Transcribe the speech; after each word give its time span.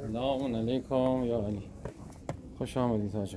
سلام 0.00 0.54
عليكم 0.56 1.24
يا 1.24 1.36
علي. 1.36 1.62
خوش 2.58 2.76
آمدید 2.78 3.12
حاج 3.16 3.36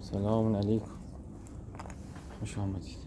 سلام. 0.00 0.56
عليكم 0.56 0.90
خوش 2.40 2.58
آمدید. 2.58 2.98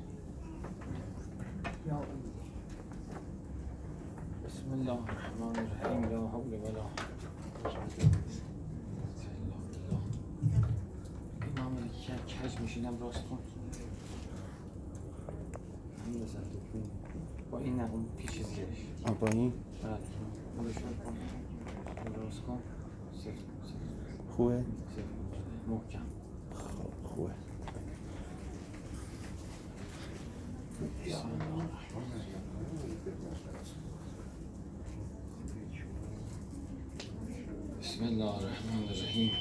بسم 4.46 4.74
الله 4.74 5.00
الرحمن 5.04 5.56
الرحيم 5.56 6.02
لا 6.02 6.28
حول 6.30 6.54
ولا 6.64 6.86
قوة 7.64 7.78
إلا 9.42 9.58
إمام 11.58 11.74
الکک 11.78 12.30
حج 12.44 12.62
میشینم 12.62 12.98
راست 13.02 13.24
کن 13.30 13.38
بزن. 16.26 16.40
با 17.52 17.58
این 17.60 17.76
نه 17.76 17.92
اون 17.92 18.06
پیش 18.18 18.32
زیرش 18.32 18.78
با 19.20 19.28
این 19.28 19.54
بله. 19.84 19.98
درست 22.16 22.42
کن. 22.42 22.60
خوبه؟ 24.32 24.64
محکم. 25.68 26.00
خب 26.56 27.10
خوبه. 27.16 27.32
بسم 37.82 38.04
الله 38.04 38.26
الرحمن 38.26 38.84
الرحیم. 38.84 39.32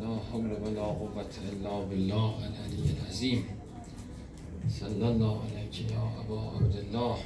لا 0.00 0.16
حول 0.16 0.50
ولا 0.50 0.84
قوة 0.84 1.24
الا 1.52 1.80
بالله 1.84 2.34
العلی 2.34 2.96
العظیم. 3.00 3.44
صلی 4.68 5.02
الله 5.02 5.38
علیک 5.68 5.90
یا 5.90 6.02
ابا 6.20 6.52
عبدالله 6.52 7.18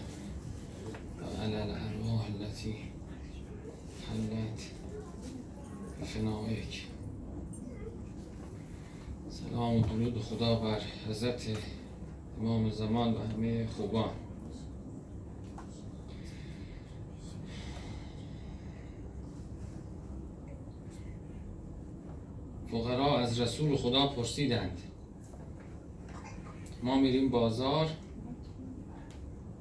و 1.19 1.43
علی 1.43 1.57
الارواح 1.57 2.27
التي 2.41 2.75
حلت 4.09 4.71
بفنائک 6.01 6.87
سلام 9.31 9.77
و 9.77 9.81
درود 9.81 10.23
خدا 10.23 10.55
بر 10.55 10.81
حضرت 11.09 11.57
امام 12.41 12.71
زمان 12.71 13.15
و 13.15 13.19
همه 13.19 13.67
خوبان. 13.67 14.11
فقرا 22.71 23.19
از 23.19 23.41
رسول 23.41 23.77
خدا 23.77 24.07
پرسیدند. 24.07 24.81
ما 26.83 27.01
میریم 27.01 27.29
بازار. 27.29 27.89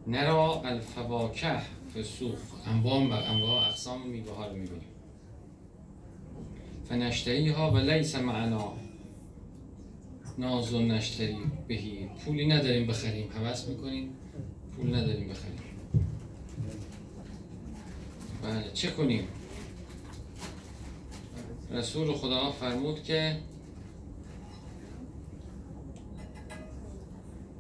نرا 0.08 0.62
الفواکه 0.62 1.62
فسوق. 1.96 2.38
انواع 2.66 3.08
و 3.08 3.12
انواع 3.12 3.68
اقسام 3.68 4.08
میوه 4.08 4.36
ها 4.36 4.48
رو 4.48 4.56
می‌بینیم. 4.56 4.88
فنشتری 6.90 7.50
ها 7.50 7.72
و 7.72 7.78
لیس 7.78 8.16
معنا. 8.16 8.74
ناز 10.38 10.74
و 10.74 10.82
نشتری 10.82 11.38
بهی. 11.68 12.10
پولی 12.26 12.48
نداریم 12.48 12.88
بخریم. 12.88 13.30
حوض 13.32 13.70
می‌کنیم. 13.70 14.10
پول 14.76 14.96
نداریم 14.96 15.30
بخریم. 15.30 15.60
بله 18.44 18.72
چه 18.74 18.92
کنیم؟ 18.92 19.28
رسول 21.72 22.14
خدا 22.14 22.52
فرمود 22.52 23.04
که 23.04 23.38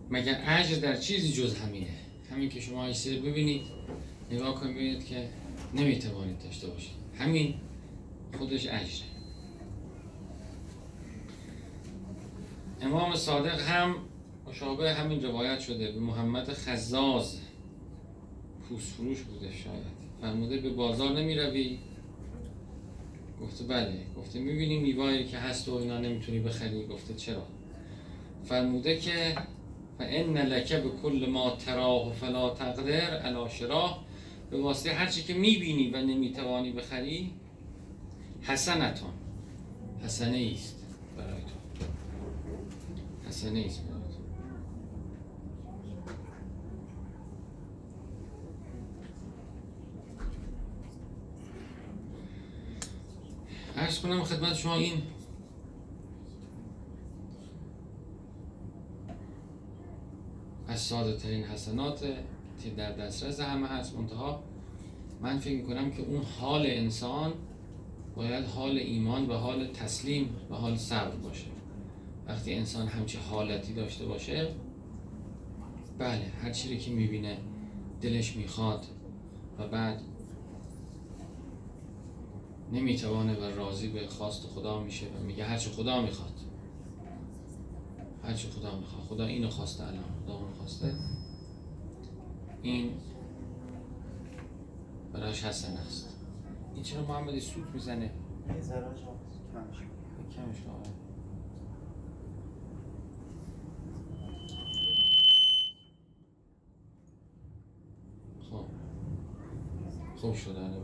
مگر 0.09 0.43
اجر 0.45 0.75
در 0.75 0.95
چیزی 0.95 1.33
جز 1.33 1.55
همینه؟ 1.55 1.87
همین 2.31 2.49
که 2.49 2.59
شما 2.59 2.85
ایسته 2.85 3.19
ببینید 3.19 3.61
نگاه 4.31 4.55
کنید 4.55 4.75
ببینید 4.75 5.05
که 5.05 5.29
نمی‌توانید 5.73 6.39
داشته 6.39 6.67
باشید. 6.67 6.91
همین 7.17 7.53
خودش 8.37 8.67
اجره. 8.67 9.07
امام 12.81 13.15
صادق 13.15 13.59
هم 13.59 13.95
مشابه 14.47 14.93
همین 14.93 15.23
روایت 15.23 15.59
شده 15.59 15.91
به 15.91 15.99
محمد 15.99 16.53
خزاز 16.53 17.39
پوست 18.69 18.97
بوده 18.97 19.51
شاید. 19.51 20.01
فرموده 20.21 20.57
به 20.57 20.69
بازار 20.69 21.19
نمی 21.19 21.35
روی 21.35 21.77
گفته 23.41 23.63
بله. 23.63 23.99
گفته 24.17 24.39
می‌بینی 24.39 24.79
میوایی 24.79 25.25
که 25.25 25.37
هست 25.37 25.69
و 25.69 25.73
اینا 25.75 25.99
نمی‌تونی 25.99 26.39
بخری؟ 26.39 26.85
گفته 26.85 27.13
چرا؟ 27.13 27.43
فرموده 28.43 28.97
که 28.97 29.35
فان 30.01 30.37
لک 30.37 30.73
به 30.73 30.89
کل 31.03 31.29
ما 31.29 31.49
تراه 31.49 32.13
فلا 32.13 32.49
تقدر 32.49 33.17
علی 33.17 33.49
شراه 33.49 34.03
به 34.51 34.61
واسطه 34.61 34.93
هرچی 34.93 35.23
که 35.23 35.33
می‌بینی 35.33 35.89
و 35.89 36.01
نمی‌توانی 36.01 36.71
بخری 36.71 37.31
حسنتون. 38.41 39.09
حسنه 40.03 40.51
است 40.53 40.75
برای 41.17 41.41
تو 41.41 41.85
حسنه 43.27 43.65
است 43.65 43.81
برای 43.81 44.01
تو 44.01 44.21
عرض 53.77 53.99
کنم 53.99 54.23
خدمت 54.23 54.55
شما 54.55 54.75
این 54.75 55.01
از 60.71 60.79
ساده 60.79 61.17
ترین 61.17 61.43
حسنات 61.43 61.99
که 62.63 62.69
در 62.69 62.91
دسترس 62.91 63.39
همه 63.39 63.67
هست. 63.67 63.97
منتها 63.97 64.43
من 65.21 65.37
فکر 65.37 65.55
می‌کنم 65.55 65.91
که 65.91 66.01
اون 66.01 66.21
حال 66.39 66.65
انسان 66.65 67.33
باید 68.15 68.45
حال 68.45 68.77
ایمان 68.77 69.29
و 69.29 69.33
حال 69.33 69.67
تسلیم 69.67 70.29
و 70.49 70.55
حال 70.55 70.75
صبر 70.75 71.15
باشه. 71.15 71.47
وقتی 72.27 72.53
انسان 72.53 72.87
همچی 72.87 73.17
حالتی 73.17 73.73
داشته 73.73 74.05
باشه 74.05 74.47
بله 75.99 76.31
هر 76.41 76.51
چیزی 76.51 76.77
که 76.77 76.91
می‌بینه 76.91 77.37
دلش 78.01 78.35
می‌خواد 78.35 78.85
و 79.59 79.67
بعد 79.67 80.01
نمی‌توانه 82.71 83.33
و 83.33 83.43
راضی 83.43 83.87
به 83.87 84.07
خواست 84.07 84.47
خدا 84.47 84.83
میشه 84.83 85.05
و 85.05 85.23
میگه 85.23 85.43
هرچی 85.43 85.69
خدا 85.69 86.01
می‌خواد. 86.01 86.33
هرچی 88.23 88.47
خدا 88.47 88.79
می‌خواد 88.79 89.03
خدا 89.03 89.25
اینو 89.25 89.49
خواسته 89.49 89.83
الان. 89.83 90.03
خدا 90.25 90.33
اونو 90.33 90.53
خواسته. 90.53 90.93
این 92.61 92.91
براش 95.13 95.45
حسن 95.45 95.77
است. 95.77 96.17
این 96.73 96.83
چرا 96.83 97.01
محمدی 97.01 97.39
سوت 97.39 97.67
می‌زنه؟ 97.73 98.11
کمش. 100.35 100.57
خب 108.51 108.65
خوب 110.15 110.35
شده 110.35 110.59
الان 110.59 110.81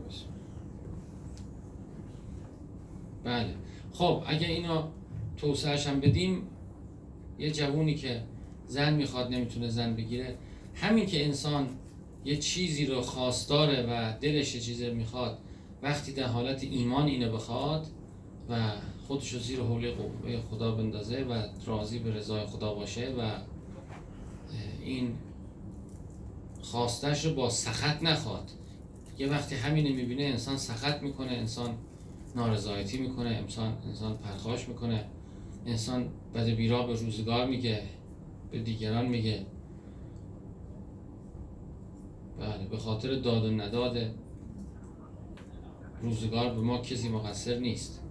بله. 3.24 3.54
خب 3.92 4.22
اگه 4.26 4.46
اینو 4.46 4.82
توسعهش 5.36 5.86
هم 5.86 6.00
بدیم 6.00 6.42
یه 7.38 7.50
جوونی 7.50 7.94
که 7.94 8.22
زن 8.66 8.94
می‌خواد 8.94 9.30
نمی‌تونه 9.30 9.68
زن 9.68 9.94
بگیره 9.94 10.36
همین 10.74 11.06
که 11.06 11.24
انسان 11.24 11.68
یه 12.24 12.36
چیزی 12.36 12.86
رو 12.86 13.00
خواستاره 13.00 13.86
و 13.90 14.18
دلش 14.20 14.54
یه 14.54 14.60
چیزی 14.60 14.90
می‌خواد 14.90 15.38
وقتی 15.82 16.12
در 16.12 16.26
حالت 16.26 16.64
ایمان 16.64 17.06
اینو 17.06 17.32
بخواد 17.32 17.86
و 18.50 18.72
خودش 19.06 19.32
رو 19.32 19.40
زیر 19.40 19.60
حوله 19.60 19.90
قوه 19.90 20.40
خدا 20.50 20.74
بندازه 20.74 21.24
و 21.24 21.42
راضی 21.66 21.98
به 21.98 22.14
رضای 22.14 22.46
خدا 22.46 22.74
باشه 22.74 23.14
و 23.18 23.30
این 24.84 25.14
خواستش 26.62 27.24
رو 27.24 27.34
با 27.34 27.50
سخت 27.50 28.02
نخواد. 28.02 28.50
یه 29.18 29.26
وقتی 29.26 29.54
همینه 29.54 29.92
می‌بینه 29.92 30.22
انسان 30.22 30.56
سخت 30.56 31.02
می‌کنه 31.02 31.32
انسان 31.32 31.74
نارضایتی 32.36 32.98
می‌کنه 32.98 33.28
انسان 33.28 33.78
انسان 33.86 34.16
پرخاش 34.16 34.68
می‌کنه. 34.68 35.04
انسان 35.68 36.08
بد 36.34 36.46
بیرا 36.46 36.86
به 36.86 36.92
روزگار 36.92 37.46
میگه 37.46 37.82
به 38.50 38.58
دیگران 38.58 39.06
میگه. 39.06 39.46
بله 42.40 42.66
به 42.70 42.76
خاطر 42.76 43.14
داد 43.14 43.44
و 43.44 43.50
نداد 43.50 43.98
روزگار 46.02 46.54
به 46.54 46.60
ما 46.60 46.78
کسی 46.78 47.08
مقصر 47.08 47.58
نیست. 47.58 48.04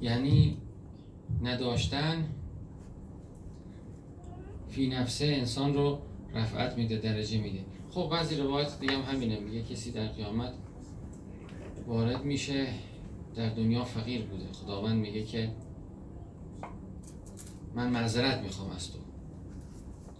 یعنی 0.00 0.56
نداشتن 1.42 2.28
فی 4.68 4.88
نفسه 4.88 5.26
انسان 5.26 5.74
رو 5.74 5.98
رفعت 6.34 6.78
میده 6.78 6.96
درجه 6.96 7.40
میده. 7.40 7.73
خب 7.94 8.08
بعضی 8.10 8.36
روایت 8.36 8.80
دیگه 8.80 8.92
هم 8.92 9.14
همینه. 9.14 9.40
میگه 9.40 9.62
کسی 9.62 9.92
در 9.92 10.06
قیامت 10.06 10.52
وارد 11.86 12.24
میشه 12.24 12.66
در 13.34 13.48
دنیا 13.48 13.84
فقیر 13.84 14.22
بوده. 14.22 14.52
خداوند 14.52 15.00
میگه 15.00 15.24
که 15.24 15.50
من 17.74 17.90
معذرت 17.90 18.42
می‌خوام 18.42 18.70
از 18.70 18.92
تو. 18.92 18.98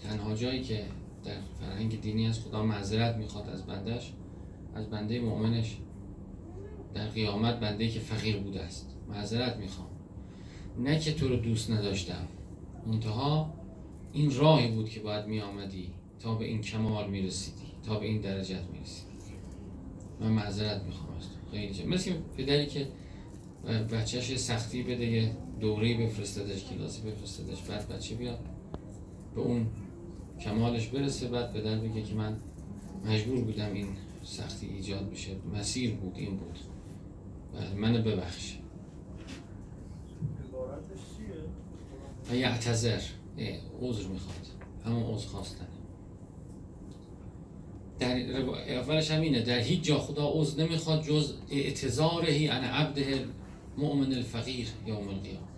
تنها 0.02 0.34
جایی 0.34 0.62
که 0.62 0.84
در 1.24 1.36
فرهنگ 1.60 2.00
دینی 2.00 2.26
از 2.26 2.40
خدا 2.40 2.62
معذرت 2.62 3.16
می‌خواد 3.16 3.48
از 3.48 3.66
بندش 3.66 4.12
از 4.74 4.90
بنده 4.90 5.20
مؤمنش. 5.20 5.78
در 6.94 7.08
قیامت 7.08 7.60
بنده 7.60 7.88
که 7.88 8.00
فقیر 8.00 8.36
بوده 8.36 8.60
است. 8.60 8.96
معذرت 9.08 9.56
می‌خوام. 9.56 9.88
نه 10.78 10.98
که 10.98 11.12
تو 11.12 11.28
رو 11.28 11.36
دوست 11.36 11.70
نداشتم. 11.70 12.28
منتها 12.86 13.54
این 14.12 14.36
راهی 14.36 14.70
بود 14.70 14.88
که 14.88 15.00
باید 15.00 15.26
می 15.26 15.40
آمدی 15.40 15.90
تا 16.24 16.34
به 16.34 16.44
این 16.44 16.60
کمال 16.60 17.10
می 17.10 17.22
رسیدی 17.22 17.66
تا 17.86 17.98
به 17.98 18.06
این 18.06 18.20
درجت 18.20 18.62
می 18.72 18.80
رسیدی 18.80 19.14
من 20.20 20.30
معذرت 20.30 20.82
می‌خوام 20.82 21.16
از 21.16 21.22
تو. 21.22 21.50
خیلی 21.50 21.74
جا. 21.74 21.86
مثل 21.86 22.12
پدری 22.36 22.66
که 22.66 22.88
بچهش 23.92 24.36
سختی 24.36 24.82
بده 24.82 25.06
یه 25.06 25.36
دوره‌ای 25.60 25.94
بفرستدش 25.94 26.64
کلاسی 26.64 27.02
بفرستدش 27.02 27.62
بعد 27.62 27.88
بچه 27.88 28.14
بیاد 28.14 28.38
به 29.34 29.40
اون 29.40 29.66
کمالش 30.40 30.86
برسه 30.86 31.28
بعد 31.28 31.52
پدر 31.52 31.78
بگه 31.78 32.02
که 32.02 32.14
من 32.14 32.36
مجبور 33.04 33.40
بودم 33.40 33.72
این 33.72 33.88
سختی 34.22 34.66
ایجاد 34.66 35.10
بشه. 35.10 35.30
مسیر 35.54 35.94
بود 35.94 36.16
این 36.16 36.36
بود. 36.36 36.58
بله 37.54 37.74
منو 37.74 38.02
ببخش؟ 38.02 38.58
و 42.30 42.34
یعتذر. 42.34 43.00
عذر 43.80 44.08
می‌خواد. 44.08 44.46
همون 44.84 45.02
عذر 45.02 45.26
خواستن 45.26 45.66
در 47.99 48.41
اولش 48.79 49.11
هم 49.11 49.20
اینه 49.20 49.43
در 49.43 49.58
هیچ 49.58 49.82
جا 49.82 49.99
خدا 49.99 50.31
عذر 50.32 50.64
نمی‌خواد 50.64 51.02
جز 51.02 51.35
اعتذارهی 51.50 52.46
عن 52.46 52.64
عبده 52.64 53.25
مؤمن 53.79 54.12
الفقیر 54.12 54.69
یوم 54.87 55.08
القیامه 55.08 55.49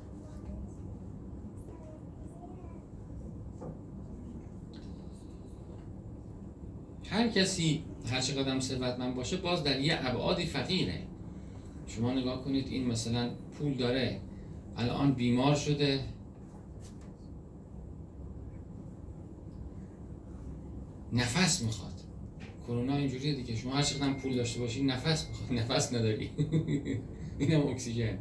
هر 7.10 7.28
کسی 7.28 7.84
هر 8.06 8.20
چقدر 8.20 8.50
هم 8.50 8.60
ثروتمند 8.60 9.14
باشه 9.14 9.36
باز 9.36 9.64
در 9.64 9.80
یه 9.80 9.98
ابعادی 10.06 10.46
فقیره. 10.46 11.02
شما 11.86 12.12
نگاه 12.12 12.44
کنید 12.44 12.68
این 12.68 12.86
مثلا 12.86 13.30
پول 13.58 13.74
داره 13.74 14.20
الان 14.76 15.12
بیمار 15.12 15.54
شده. 15.54 16.00
نفس 21.12 21.62
می‌خواد. 21.62 21.95
کرونا 22.66 22.96
اینجوریه 22.96 23.34
دیگه. 23.34 23.56
شما 23.56 23.72
هر 23.72 23.82
چقدر 23.82 24.12
پول 24.12 24.36
داشته 24.36 24.60
باشی 24.60 24.84
نفس 24.84 25.28
می‌خواد. 25.28 25.52
نفس 25.60 25.94
نداری. 25.94 26.30
اینم 27.38 27.66
اکسیژن. 27.66 28.18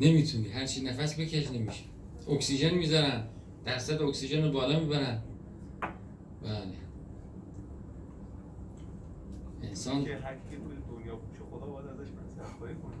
نمی‌تونی. 0.00 0.48
هر 0.48 0.66
چی 0.66 0.82
نفس 0.82 1.20
بکش 1.20 1.50
نمیشه. 1.50 1.84
اکسیژن 2.28 2.74
می‌ذارن. 2.74 3.24
درصد 3.64 4.02
اکسیژن 4.02 4.44
رو 4.44 4.52
بالا 4.52 4.80
می‌برن. 4.80 5.22
بله. 6.42 6.82
انسان 9.62 10.04
که 10.04 10.16
هر 10.16 10.34
کی 10.34 10.56
دنیا 10.90 11.16
پوچ 11.16 11.36
خدا 11.50 11.66
باید 11.66 11.86
ازش 11.86 12.08
مصرف 12.10 12.58
کنه. 12.58 12.94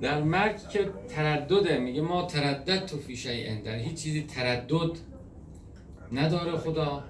در 0.00 0.22
مرگ 0.22 0.68
که 0.68 0.90
تردده. 1.08 1.78
میگه 1.78 2.02
ما 2.02 2.26
تردد 2.26 2.86
تو 2.86 2.96
فی 2.96 3.16
شیء 3.16 3.62
در 3.62 3.78
هیچ 3.78 4.02
چیزی 4.02 4.22
تردد 4.22 4.98
نداره 6.12 6.56
خدا. 6.56 7.04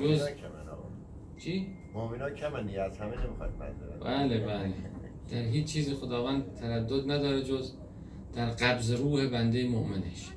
جز- 0.00 0.28
چی؟ 1.38 1.66
مومینا 1.94 2.30
کمن 2.30 2.68
از 2.78 2.98
همه 2.98 3.26
نمی‌خواد 3.26 3.50
بله 4.04 4.38
بله. 4.46 4.74
در 5.30 5.42
هیچ 5.42 5.66
چیزی 5.66 5.94
خداوند 5.94 6.54
تردد 6.54 7.10
نداره 7.10 7.42
جز 7.42 7.72
در 8.34 8.50
قبض 8.50 8.92
روح 8.92 9.26
بنده 9.28 9.68
مؤمنش. 9.68 10.30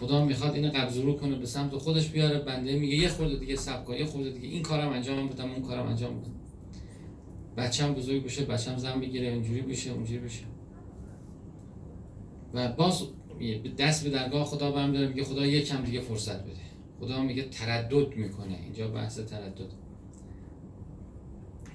خدا 0.00 0.24
می‌خواد 0.24 0.54
این 0.54 0.70
قبض 0.70 0.98
روح 0.98 1.16
کنه 1.16 1.36
به 1.38 1.46
سمت 1.46 1.74
خودش 1.74 2.10
بیاره. 2.10 2.38
بنده 2.38 2.78
میگه 2.78 2.94
یه 2.94 3.08
خورده 3.08 3.36
دیگه 3.36 3.56
صبر 3.56 3.84
کن 3.84 3.94
یه 3.94 4.04
خورده 4.04 4.30
دیگه 4.30 4.48
این 4.48 4.62
کارم 4.62 4.88
انجام 4.88 5.28
بدم 5.28 5.50
اون 5.50 5.62
کارم 5.62 5.86
انجام 5.86 6.20
بدم. 6.20 6.30
بچم 7.56 7.94
بزرگ 7.94 8.24
بشه 8.24 8.44
بچم 8.44 8.76
زن 8.76 9.00
بگیره 9.00 9.28
اینجوری 9.28 9.60
بشه 9.62 9.90
اونجوری 9.90 10.18
بشه. 10.20 10.44
و 12.54 12.72
باز 12.72 13.02
دست 13.78 14.04
به 14.04 14.10
درگاه 14.10 14.44
خدا 14.44 14.70
برم 14.70 14.92
داره 14.92 15.08
میگه 15.08 15.24
خدا 15.24 15.46
یکم 15.46 15.84
دیگه 15.84 16.00
فرصت 16.00 16.42
بده. 16.42 16.66
خدا 17.00 17.22
میگه 17.22 17.42
تردد 17.42 18.16
می‌کنه. 18.16 18.58
اینجا 18.62 18.88
بحث 18.88 19.18
تردد. 19.18 19.70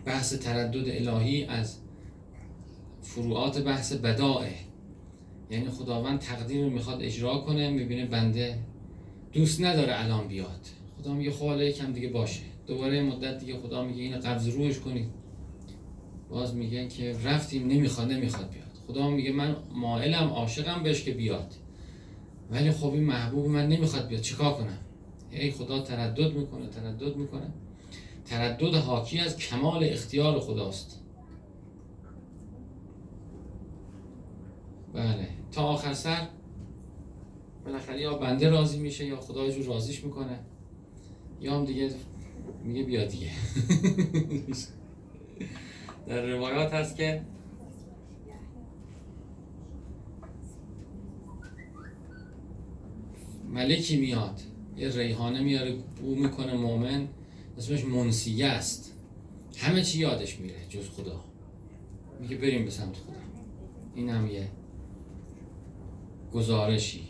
بحث 0.06 0.34
تردد 0.34 0.90
الهی 0.90 1.44
از 1.46 1.78
فروعات 3.02 3.62
بحث 3.62 3.94
بدائه 3.94 4.54
یعنی 5.52 5.70
خداوند 5.70 6.20
تقدیر 6.20 6.64
رو 6.64 6.70
می‌خواد 6.70 7.02
اجرا 7.02 7.38
کنه 7.38 7.70
می‌بینه 7.70 8.06
بنده 8.06 8.60
دوست 9.34 9.62
نداره 9.62 10.04
الان 10.04 10.28
بیاد. 10.28 10.68
خدا 10.98 11.14
میگه 11.14 11.32
خب 11.32 11.46
حالا 11.46 11.64
یکم 11.64 11.94
دیگه 11.94 12.08
باشه. 12.08 12.42
دوباره 12.68 13.02
مدت 13.02 13.40
دیگه 13.40 13.58
خدا 13.58 13.86
میگه 13.86 14.04
اینو 14.04 14.18
قبض 14.18 14.48
روش 14.48 14.80
کنید. 14.80 15.10
باز 16.30 16.56
میگن 16.56 16.88
که 16.88 17.16
رفتیم 17.24 17.68
نمی‌خواد 17.68 18.12
نمی‌خواد 18.12 18.50
بیاد. 18.50 18.71
خدا 18.92 19.10
میگه 19.10 19.32
من 19.32 19.56
مائلم 19.74 20.28
عاشقم 20.30 20.84
بهش 20.84 21.04
که 21.04 21.12
بیاد. 21.12 21.54
ولی 22.52 22.72
خب 22.72 22.94
این 22.94 23.04
محبوب 23.04 23.48
من 23.48 23.68
نمی‌خواد 23.68 24.08
بیاد 24.08 24.22
چیکار 24.22 24.54
کنم؟ 24.54 24.78
ای 25.32 25.52
خدا 25.52 25.80
تردد 25.80 26.34
می‌کنه 26.34 26.68
تردد 26.68 27.16
می‌کنه. 27.16 27.54
تردد 28.26 28.76
حاکی 28.76 29.20
از 29.20 29.38
کمال 29.38 29.84
اختیار 29.84 30.40
خداست. 30.40 31.00
بله 34.94 35.28
تا 35.52 35.64
آخر 35.64 35.94
سر 35.94 36.28
بالاخره 37.66 38.02
یا 38.02 38.14
بنده 38.14 38.50
راضی 38.50 38.80
میشه 38.80 39.06
یا 39.06 39.20
خدا 39.20 39.46
یه 39.46 39.52
جور 39.52 39.66
راضیش 39.66 40.04
می‌کنه. 40.04 40.40
یا 41.42 41.56
هم 41.56 41.66
دیگه 41.66 41.90
میگه 42.64 42.84
بیا 42.84 43.06
دیگه. 43.06 43.32
در 46.08 46.26
روایات 46.26 46.74
هست 46.74 46.96
که 46.96 47.22
ملکی 53.52 53.98
میاد 53.98 54.42
یه 54.78 54.90
ریحانه 54.90 55.42
میاره 55.42 55.76
بو 56.02 56.16
می‌کنه 56.16 56.54
مؤمن 56.54 57.08
اسمش 57.58 57.86
منسیه 57.86 58.46
است. 58.48 58.94
همه 59.58 59.84
چی 59.84 60.00
یادش 60.00 60.40
میره 60.40 60.56
جز 60.70 60.90
خدا. 60.90 61.24
میگه 62.20 62.38
بریم 62.38 62.66
به 62.66 62.72
سمت 62.72 62.96
خدا. 62.96 63.14
این 63.96 64.10
هم 64.10 64.28
یه 64.28 64.48
گزارشی 66.34 67.08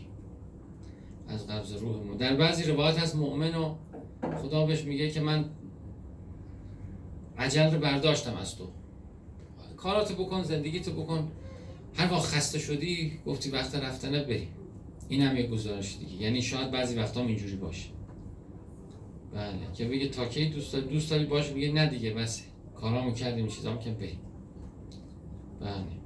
از 1.28 1.46
قبض 1.46 1.72
روحمون 1.72 2.16
در 2.16 2.36
بعضی 2.36 2.62
روایات 2.62 2.98
هست 2.98 3.16
مؤمن 3.16 3.54
و 3.54 3.74
خدا 4.42 4.66
بهش 4.66 4.84
میگه 4.84 5.10
که 5.10 5.20
من 5.20 5.44
عجل 7.38 7.70
رو 7.74 7.80
برداشتم 7.80 8.36
از 8.36 8.56
تو. 8.56 8.64
کاراتو 9.76 10.14
بکن 10.14 10.42
زندگیتو 10.42 10.92
بکن. 10.92 11.28
هر 11.94 12.12
وقت 12.12 12.22
خسته 12.22 12.58
شدی 12.58 13.18
گفتی 13.26 13.50
وقت 13.50 13.74
رفتنه 13.74 14.24
بریم. 14.24 14.48
این 15.12 15.22
هم 15.22 15.36
یه 15.36 15.46
گزارش 15.46 15.98
دیگه. 15.98 16.22
یعنی 16.22 16.42
شاید 16.42 16.70
بعضی 16.70 16.98
وقتا 16.98 17.20
هم 17.20 17.26
اینجوری 17.26 17.56
باشه. 17.56 17.88
بله. 19.34 19.72
که 19.74 19.84
بگه 19.84 20.08
تا 20.08 20.24
کی 20.24 20.48
دوست 20.48 20.72
داری؟ 20.72 20.86
دوست 20.86 21.10
داری 21.10 21.26
باشه 21.26 21.54
میگه 21.54 21.72
نه 21.72 21.86
دیگه 21.86 22.14
بس. 22.14 22.46
کارامو 22.74 23.12
کردیم 23.12 23.46
چیزام 23.46 23.78
که 23.78 23.90
بریم. 23.90 24.20
بله. 25.60 26.02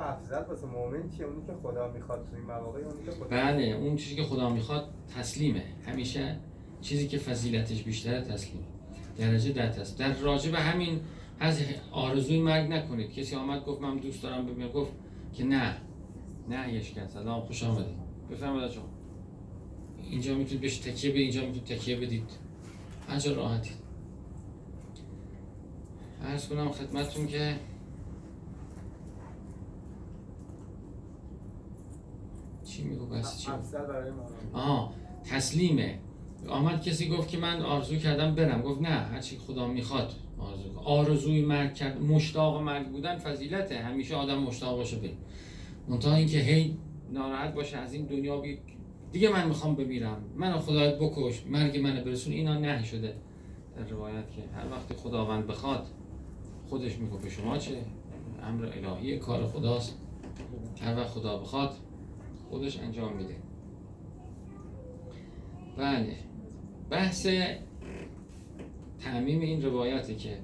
افضل 0.00 0.42
واسه 0.48 0.66
مؤمن 0.66 1.10
چیه؟ 1.10 1.26
اونی 1.26 1.46
که 1.46 1.52
خدا 1.62 1.92
می‌خواد 1.92 2.26
تو 2.30 2.36
این 2.36 2.44
مواقع 2.44 2.80
اونی 2.80 3.04
که 3.04 3.10
خدا 3.10 3.28
بله. 3.28 3.62
اون 3.62 3.96
چیزی 3.96 4.16
که 4.16 4.22
خدا 4.22 4.48
می‌خواد 4.48 4.88
تسلیمه. 5.16 5.64
همیشه 5.86 6.36
چیزی 6.80 7.08
که 7.08 7.18
فضیلتش 7.18 7.82
بیشتره 7.82 8.20
تسلیمه 8.20 8.64
درجه 9.18 9.52
در 9.52 9.68
تسلیم 9.68 10.08
در 10.08 10.20
راجع 10.20 10.50
به 10.50 10.58
همین 10.58 11.00
از 11.40 11.62
آرزوی 11.92 12.40
مرگ 12.40 12.72
نکنید. 12.72 13.12
کسی 13.12 13.36
آمد 13.36 13.64
گفت 13.64 13.80
من 13.80 13.96
دوست 13.96 14.22
دارم 14.22 14.46
ببینم. 14.46 14.68
گفت 14.68 14.92
که 15.32 15.44
نه. 15.44 15.76
نه 16.48 16.74
یش 16.74 16.92
کرد 16.92 17.08
سلام 17.08 17.40
خوش 17.40 17.64
آمدید. 17.64 17.96
بفرمایید 18.30 18.70
شما. 18.70 18.84
اینجا 20.10 20.34
می‌تونید 20.34 20.60
بهش 20.60 20.78
تکیه 20.78 21.10
بدید. 21.10 21.22
اینجا 21.22 21.40
می‌تونید 21.40 21.64
تکیه 21.64 21.96
بدید. 21.96 22.30
هر 23.08 23.32
راحتید. 23.34 23.76
عرض 26.24 26.48
کنم 26.48 26.72
خدمتتون 26.72 27.26
که 27.26 27.56
چی 32.64 32.84
میگو؟ 32.84 33.06
بس 33.06 33.40
چی؟ 33.40 33.50
آها 34.52 34.92
تسلیمه. 35.24 35.98
آمد 36.48 36.82
کسی 36.82 37.08
گفت 37.08 37.28
که 37.28 37.38
من 37.38 37.62
آرزو 37.62 37.96
کردم 37.96 38.34
برم. 38.34 38.62
گفت 38.62 38.82
نه 38.82 38.88
هرچی 38.88 39.38
خدا 39.38 39.68
می‌خواد. 39.68 40.12
آرزوی 40.84 41.42
مرگ 41.42 41.74
کرد 41.74 42.02
مشتاق 42.02 42.62
مرگ 42.62 42.88
بودن 42.88 43.18
فضیلته. 43.18 43.78
همیشه 43.78 44.14
آدم 44.14 44.38
مشتاق 44.38 44.76
باشه 44.76 44.96
بریم 44.96 45.18
منتها 45.88 46.14
اینکه 46.14 46.38
هی 46.38 46.76
ناراحت 47.12 47.54
باشه 47.54 47.76
از 47.76 47.94
این 47.94 48.06
دنیا 48.06 48.40
بی... 48.40 48.58
دیگه 49.12 49.28
من 49.28 49.48
می‌خوام 49.48 49.74
بمیرم. 49.74 50.24
منو 50.36 50.58
خدایت 50.58 50.98
بکش. 50.98 51.46
مرگ 51.46 51.78
منو 51.78 52.04
برسون. 52.04 52.32
اینا 52.32 52.58
نه 52.58 52.84
شده. 52.84 53.14
در 53.76 53.84
روایت 53.84 54.30
که 54.30 54.42
هر 54.56 54.70
وقتی 54.70 54.94
خداوند 54.94 55.46
بخواد 55.46 55.86
خودش 56.68 56.98
میگه 56.98 57.16
به 57.16 57.30
شما 57.30 57.58
چه 57.58 57.72
امر 58.42 58.66
الهی 58.66 59.18
کار 59.18 59.46
خداست. 59.46 59.98
هر 60.80 60.96
وقت 60.96 61.08
خدا 61.08 61.38
بخواد 61.38 61.74
خودش 62.50 62.78
انجام 62.78 63.16
میده. 63.16 63.36
بله. 65.76 66.16
بحث 66.90 67.26
تعمیم 69.00 69.40
این 69.40 69.62
روایته 69.62 70.14
که 70.14 70.38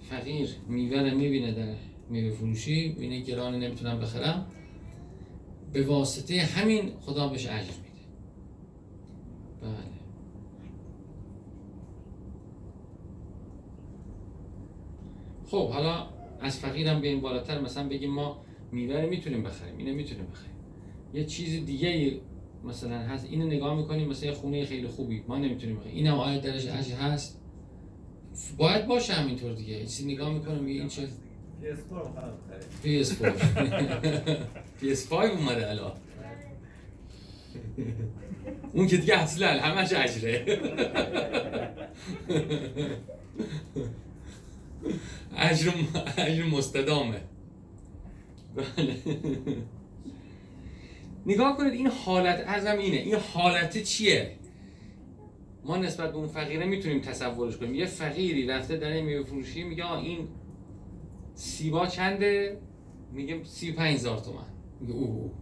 فقیر 0.00 0.56
میوه 0.68 1.10
رو 1.10 1.16
می‌بینه 1.16 1.52
در 1.52 1.74
میوه 2.10 2.30
فروشی 2.30 2.88
می‌بینه 2.88 3.20
گران 3.20 3.54
نمی‌تونم 3.54 4.00
بخرم 4.00 4.46
به 5.72 5.86
واسطه 5.86 6.40
همین 6.42 6.92
خدا 7.00 7.28
بهش 7.28 7.46
اجر 7.46 7.54
میده. 7.56 8.06
بله. 9.62 9.96
خب 15.46 15.70
حالا 15.70 16.08
از 16.40 16.58
فقیرم 16.58 17.00
به 17.00 17.08
این 17.08 17.20
بالاتر 17.20 17.60
مثلا 17.60 17.88
بگیم 17.88 18.10
ما 18.10 18.42
میوه 18.72 19.00
رو 19.00 19.10
می‌تونیم 19.10 19.42
بخریم 19.42 19.76
اینو 19.78 19.94
می‌تونیم 19.94 20.26
بخریم. 20.26 20.56
یه 21.14 21.24
چیز 21.24 21.66
دیگه 21.66 22.20
مثلا 22.66 22.98
هست. 22.98 23.26
اینو 23.30 23.46
نگاه 23.46 23.76
می‌کنیم 23.76 24.08
مثلا 24.08 24.34
خونه 24.34 24.64
خیلی 24.64 24.86
خوبی. 24.86 25.22
ما 25.28 25.38
نمی‌تونیم 25.38 25.76
بخریم 25.76 25.94
این 25.94 26.06
هم 26.06 26.14
آیا 26.14 26.38
درش 26.38 26.66
اجر 26.66 26.94
هست؟ 26.94 27.40
باید 28.58 28.86
باشه 28.86 29.12
همینطور 29.12 29.52
دیگه. 29.52 29.80
چیزی 29.80 30.12
نگاه 30.12 30.32
می‌کنم 30.32 30.64
میگه 30.64 30.80
این 30.80 30.88
چه 30.88 31.08
PS4 32.82 33.26
PS5 34.82 35.12
اومده 35.12 35.70
الان. 35.70 35.92
اون 38.72 38.86
که 38.86 38.96
دیگه 38.96 39.18
اصلا 39.18 39.60
همش 39.60 39.92
اجره 39.92 40.58
اجر 45.36 45.72
اجر 46.18 46.44
مستدامه. 46.44 47.20
بله. 48.56 48.96
نگاه 51.26 51.56
کنید 51.56 51.72
این 51.72 51.86
حالت 51.86 52.44
ازم 52.46 52.78
اینه. 52.78 52.96
این 52.96 53.14
حالت 53.14 53.82
چیه؟ 53.82 54.32
ما 55.64 55.76
نسبت 55.76 56.12
به 56.12 56.16
اون 56.16 56.28
فقیره 56.28 56.66
می‌تونیم 56.66 57.00
تصورش 57.00 57.56
کنیم. 57.56 57.74
یه 57.74 57.86
فقیری 57.86 58.46
رفته 58.46 58.76
در 58.76 59.00
میوه 59.00 59.24
فروشی 59.24 59.64
میگه 59.64 59.84
آه 59.84 59.98
این 59.98 60.28
سیبا 61.34 61.86
چنده؟ 61.86 62.58
میگه 63.12 63.44
سی 63.44 63.72
پنج 63.72 63.94
هزار 63.94 64.18
تومن. 64.18 64.46
میگه 64.80 64.92
اوه 64.94 65.32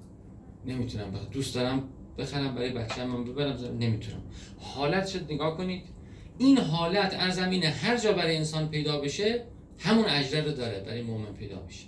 نمی‌تونم 0.66 1.10
بخرم 1.10 1.28
دوست 1.32 1.54
دارم 1.54 1.88
بخرم 2.18 2.54
برای 2.54 2.70
بچه 2.70 3.04
من 3.04 3.24
ببرم 3.24 3.78
نمی‌تونم. 3.80 4.22
حالت 4.58 5.06
شد 5.06 5.32
نگاه 5.32 5.56
کنید. 5.56 5.82
این 6.38 6.58
حالت 6.58 7.14
ارزم 7.14 7.50
اینه 7.50 7.68
هر 7.68 7.96
جا 7.96 8.12
برای 8.12 8.36
انسان 8.36 8.68
پیدا 8.68 9.00
بشه 9.00 9.44
همون 9.78 10.04
اجره 10.04 10.40
رو 10.40 10.52
داره 10.52 10.80
برای 10.80 11.02
مؤمن 11.02 11.32
پیدا 11.32 11.62
میشه. 11.66 11.86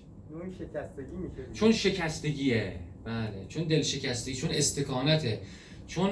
چون 1.53 1.73
شکستگیه. 1.73 2.73
بله 3.07 3.47
چون 3.49 3.65
دل 3.65 3.83
شکستگی 3.83 4.35
چون 4.35 4.51
استکانته 4.51 5.41
چون 5.87 6.11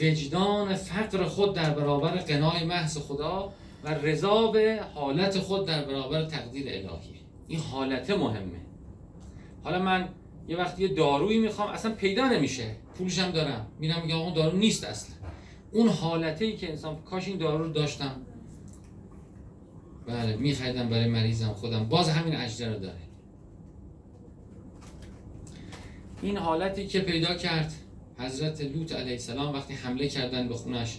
وجدان 0.00 0.74
فقر 0.74 1.24
خود 1.24 1.54
در 1.54 1.70
برابر 1.70 2.16
قنای 2.16 2.64
محض 2.64 2.98
خدا 2.98 3.52
و 3.84 3.94
رضا 3.94 4.46
به 4.46 4.80
حالت 4.94 5.38
خود 5.38 5.66
در 5.66 5.84
برابر 5.84 6.24
تقدیر 6.24 6.66
الهی. 6.68 7.20
این 7.48 7.60
حالت 7.60 8.10
مهمه. 8.10 8.60
حالا 9.64 9.78
من 9.78 10.08
یه 10.48 10.56
وقتی 10.56 10.82
یه 10.82 10.88
دارویی 10.88 11.38
می‌خوام 11.38 11.68
اصلا 11.68 11.94
پیدا 11.94 12.28
نمیشه. 12.28 12.76
هم 13.18 13.30
دارم. 13.30 13.66
میرم 13.78 14.02
میگم 14.02 14.18
اون 14.18 14.34
دارو 14.34 14.58
نیست 14.58 14.84
اصلا. 14.84 15.16
اون 15.72 15.88
حالته 15.88 16.44
ای 16.44 16.56
که 16.56 16.70
انسان 16.70 17.02
کاش 17.02 17.28
این 17.28 17.38
دارو 17.38 17.64
رو 17.64 17.72
داشتم. 17.72 18.16
بله 20.06 20.36
میخریدم 20.36 20.88
برای 20.88 21.08
مریضم 21.08 21.52
خودم. 21.52 21.88
باز 21.88 22.08
همین 22.08 22.36
اجره 22.36 22.72
رو 22.72 22.78
داره. 22.78 22.98
این 26.22 26.36
حالتی 26.36 26.86
که 26.86 27.00
پیدا 27.00 27.34
کرد 27.34 27.72
حضرت 28.18 28.60
لوط 28.60 28.92
علیه 28.92 29.12
السلام 29.12 29.54
وقتی 29.54 29.74
حمله 29.74 30.08
کردن 30.08 30.48
به 30.48 30.54
خونش 30.54 30.98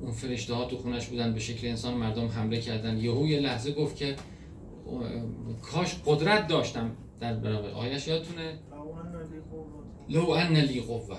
اون 0.00 0.12
فرشته 0.12 0.54
ها 0.54 0.64
تو 0.64 0.78
خونش 0.78 1.06
بودن 1.06 1.32
به 1.34 1.40
شکل 1.40 1.66
انسان 1.66 1.94
مردم 1.94 2.26
حمله 2.26 2.60
کردن. 2.60 2.98
یهو 2.98 3.26
یه 3.26 3.40
لحظه 3.40 3.72
گفت 3.72 3.96
که 3.96 4.16
کاش 5.62 5.96
قدرت 6.06 6.46
داشتم 6.46 6.90
در 7.20 7.34
برابر. 7.34 7.70
آیش 7.70 8.08
یادتونه؟ 8.08 8.58
لو 10.08 10.30
ان 10.30 10.56
لی 10.56 10.80
قوه. 10.80 11.18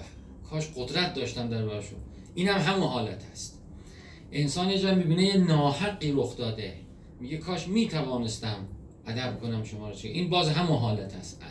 کاش 0.50 0.68
قدرت 0.76 1.14
داشتم 1.14 1.50
در 1.50 1.66
برابرشون 1.66 2.00
این 2.36 2.48
هم 2.48 2.74
همون 2.74 2.88
حالت 2.88 3.24
هست. 3.32 3.62
انسان 4.32 4.70
یه 4.70 4.80
جا 4.80 4.96
می‌بینه 4.96 5.24
یه 5.24 5.38
ناحقی 5.38 6.12
رخ 6.12 6.38
داده. 6.38 6.74
میگه 7.20 7.38
کاش 7.38 7.68
می‌توانستم 7.68 8.68
ادب 9.08 9.40
کنم 9.40 9.64
شما 9.64 9.90
رو 9.90 9.96
چه. 9.96 10.08
این 10.08 10.30
باز 10.30 10.50
همون 10.50 10.78
حالت 10.78 11.16
هست. 11.16 11.42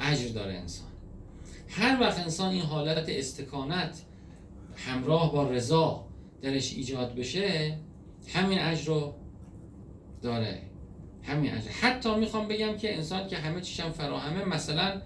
اجر 0.00 0.28
داره 0.28 0.54
انسان. 0.54 0.88
هر 1.76 2.00
وقت 2.00 2.20
انسان 2.20 2.50
این 2.50 2.62
حالت 2.62 3.08
استکانت 3.08 4.02
همراه 4.76 5.32
با 5.32 5.50
رضا 5.50 6.06
درش 6.42 6.74
ایجاد 6.74 7.14
بشه 7.14 7.78
همین 8.34 8.58
اجر 8.58 8.86
رو 8.86 9.14
داره. 10.22 10.62
همین 11.22 11.54
اجر. 11.54 11.68
حتی 11.68 12.14
می‌خوام 12.14 12.48
بگم 12.48 12.76
که 12.76 12.96
انسان 12.96 13.28
که 13.28 13.36
همه 13.36 13.60
چیشم 13.60 13.90
فراهمه 13.90 14.44
مثلا 14.44 15.02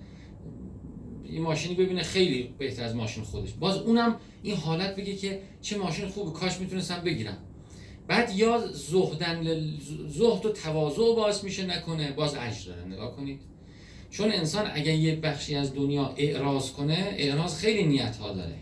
یه 1.31 1.41
ماشینی 1.41 1.75
ببینه 1.75 2.03
خیلی 2.03 2.55
بهتر 2.59 2.85
از 2.85 2.97
ماشین 2.97 3.25
خودش. 3.25 3.53
باز 3.53 3.77
اونم 3.77 4.17
این 4.43 4.57
حالت 4.57 4.97
بگه 4.97 5.17
که 5.17 5.43
چه 5.63 5.79
ماشین 5.79 6.09
خوبه 6.09 6.39
کاش 6.39 6.61
می‌تونستم 6.61 7.01
بگیرم. 7.01 7.37
بعد 8.09 8.31
یا 8.31 8.67
زهدن 8.67 9.43
زهد 10.09 10.47
و 10.47 10.53
تواضع 10.53 11.15
باعث 11.17 11.45
میشه 11.45 11.67
نکنه 11.67 12.13
باز 12.13 12.35
اجر 12.35 12.67
داره. 12.67 12.85
نگاه 12.85 13.17
کنید. 13.17 13.41
چون 14.11 14.33
انسان 14.33 14.71
اگر 14.75 14.95
یه 14.95 15.17
بخشی 15.17 15.55
از 15.55 15.75
دنیا 15.75 16.15
اعراض 16.17 16.73
کنه 16.73 17.15
اعراض 17.17 17.59
خیلی 17.59 17.87
نیت 17.87 18.17
ها 18.17 18.33
داره. 18.33 18.59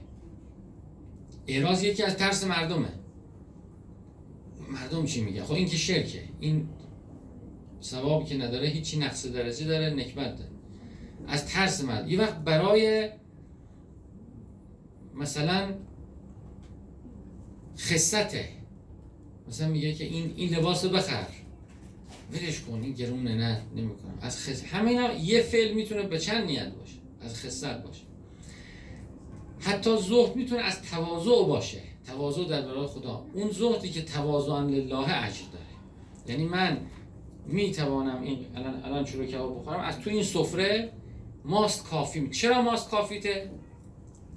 اعراض 1.46 1.82
یکی 1.82 2.02
از 2.02 2.16
ترس 2.16 2.44
مردمه. 2.44 2.88
مردم 4.70 5.06
چی 5.06 5.20
میگه 5.20 5.44
خب 5.44 5.52
این 5.52 5.68
که 5.68 5.76
شرکه. 5.76 6.22
این 6.40 6.68
ثوابی 7.82 8.24
که 8.24 8.36
نداره 8.36 8.68
هیچی 8.68 8.98
نقص 8.98 9.26
درجه 9.26 9.66
داره 9.66 9.90
نکبت 9.90 10.36
داره. 10.36 10.50
از 11.28 11.46
ترس 11.46 11.84
مرد. 11.84 12.10
یه 12.10 12.18
وقت 12.18 12.36
برای 12.36 13.10
مثلا 15.14 15.74
خصته 17.78 18.48
مثلا 19.48 19.68
میگه 19.68 19.92
که 19.92 20.04
این 20.04 20.32
این 20.36 20.54
لباس 20.54 20.84
رو 20.84 20.90
بخر. 20.90 21.26
ولش 22.32 22.60
کن 22.60 22.80
این 22.82 22.92
گرونه 22.92 23.34
نه 23.34 23.62
نمی‌کنم. 23.76 24.18
از 24.20 24.38
خس 24.38 24.64
همینا 24.64 25.12
یه 25.14 25.42
فعل 25.42 25.74
می‌تونه 25.74 26.02
به 26.02 26.18
چند 26.18 26.46
نیت 26.46 26.68
باشه؟ 26.74 26.98
از 27.20 27.34
خصت 27.34 27.82
باشه. 27.82 28.02
حتی 29.58 29.96
زهد 29.96 30.36
می‌تونه 30.36 30.62
از 30.62 30.82
تواضع 30.82 31.46
باشه. 31.46 31.80
تواضع 32.06 32.44
در 32.44 32.62
برای 32.62 32.86
خدا. 32.86 33.26
اون 33.34 33.50
زهدی 33.50 33.90
که 33.90 34.02
تواضعا 34.02 34.60
لله 34.60 35.24
اجر 35.24 35.44
داره. 35.52 35.64
یعنی 36.28 36.44
من 36.44 36.78
می‌توانم 37.46 38.22
این 38.22 38.38
الان 38.54 38.82
الان 38.84 39.04
چلو 39.04 39.26
کباب 39.26 39.60
بخورم؟ 39.60 39.80
از 39.80 40.00
تو 40.00 40.10
این 40.10 40.22
سفره 40.22 40.92
ماست 41.44 41.88
کافی 41.90 42.28
چرا 42.28 42.62
ماست 42.62 42.90
کافیته؟ 42.90 43.50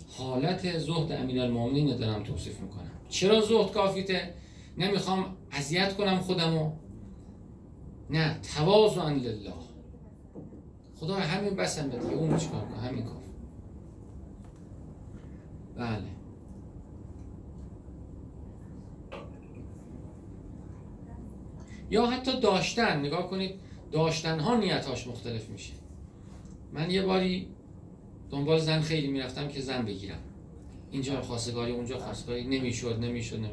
حالت 0.08 0.78
زهد 0.78 1.12
امیرالمومنین 1.12 1.90
رو 1.90 1.98
دارم 1.98 2.24
توصیف 2.24 2.60
می‌کنم. 2.60 2.92
چرا 3.10 3.42
زهد 3.42 3.72
کافیته؟ 3.72 4.34
نمی‌خوام 4.78 5.36
اذیت 5.52 5.98
کنم 5.98 6.20
خودمو. 6.20 6.72
نه 8.10 8.40
تواضعا 8.56 9.10
لله. 9.10 9.54
خدا 10.96 11.16
همین 11.16 11.56
بسم 11.56 11.90
دیگه 11.90 12.14
اون 12.14 12.38
چیکار 12.38 12.62
کنه؟ 12.62 12.78
همین 12.78 13.04
کافی 13.04 13.30
بله. 15.76 16.04
یا 21.92 22.06
حتی 22.06 22.40
داشتن 22.40 23.00
نگاه 23.00 23.30
کنید 23.30 23.56
داشتن 23.92 24.40
ها 24.40 24.56
نیتاش 24.56 25.08
مختلف 25.08 25.50
میشه. 25.50 25.74
من 26.74 26.92
یه 26.92 27.02
باری 27.02 27.48
دنبال 28.30 28.60
زن 28.60 28.82
خیلی 28.82 29.08
می‌رفتم 29.08 29.48
که 29.48 29.62
زن 29.62 29.86
بگیرم. 29.86 30.20
اینجا 30.92 31.22
خواستگاری 31.22 31.72
اونجا 31.72 32.00
خواستگاری. 32.00 32.44
نمی‌شد 32.44 33.00
نمی‌شد 33.02 33.36
نمی... 33.36 33.50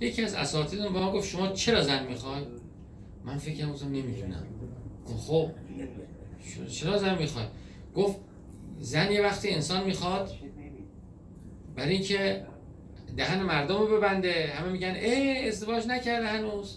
یکی 0.00 0.22
از 0.22 0.34
اساتید 0.34 0.82
به 0.82 0.88
ما 0.88 1.12
گفت 1.12 1.28
شما 1.28 1.48
چرا 1.48 1.82
زن 1.82 2.06
می‌خوای؟ 2.06 2.42
من 3.24 3.38
فکر 3.38 3.54
کردم 3.54 3.74
نمی‌دونم. 3.88 4.46
خب 5.16 5.50
چرا- 6.72 6.98
زن 6.98 7.18
می‌خوای 7.18 7.44
گفت 7.94 8.16
زن 8.80 9.12
یه 9.12 9.22
وقتی 9.22 9.48
انسان 9.50 9.84
می‌خواد 9.84 10.30
برای 11.76 11.92
اینکه 11.94 12.46
دهن 13.16 13.42
مردم 13.42 13.76
رو 13.78 13.86
ببنده. 13.96 14.52
همه 14.54 14.68
میگن 14.72 14.94
اه 15.00 15.46
ازدواج 15.48 15.86
نکرده 15.86 16.26
هنوز. 16.26 16.76